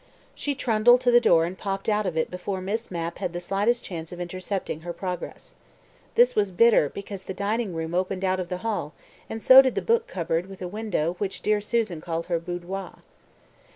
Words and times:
She 0.33 0.55
trundled 0.55 0.99
to 1.01 1.11
the 1.11 1.21
door 1.21 1.45
and 1.45 1.55
popped 1.55 1.87
out 1.87 2.07
of 2.07 2.17
it 2.17 2.31
before 2.31 2.59
Miss 2.59 2.89
Mapp 2.89 3.19
had 3.19 3.33
the 3.33 3.39
slightest 3.39 3.83
chance 3.83 4.11
of 4.11 4.19
intercepting 4.19 4.79
her 4.81 4.93
progress. 4.93 5.53
This 6.15 6.35
was 6.35 6.49
bitter 6.49 6.89
because 6.89 7.21
the 7.21 7.35
dining 7.35 7.75
room 7.75 7.93
opened 7.93 8.25
out 8.25 8.39
of 8.39 8.49
the 8.49 8.57
hall, 8.65 8.95
and 9.29 9.43
so 9.43 9.61
did 9.61 9.75
the 9.75 9.81
book 9.83 10.07
cupboard 10.07 10.49
with 10.49 10.63
a 10.63 10.67
window 10.67 11.13
which 11.19 11.41
dear 11.43 11.61
Susan 11.61 12.01
called 12.01 12.25
her 12.25 12.39
boudoir. 12.39 13.03